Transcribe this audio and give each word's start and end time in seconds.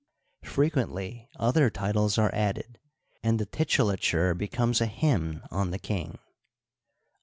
Frequently 0.47 1.29
other 1.35 1.69
titles 1.69 2.17
are 2.17 2.33
added, 2.33 2.79
and 3.21 3.37
the 3.37 3.45
titulature 3.45 4.35
becomes 4.35 4.81
a 4.81 4.87
hymn 4.87 5.43
on 5.51 5.69
the 5.69 5.77
king. 5.77 6.17